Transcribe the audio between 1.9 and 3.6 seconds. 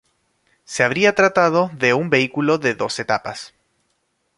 un vehículo de dos etapas.